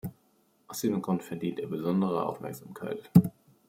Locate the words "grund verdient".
0.99-1.59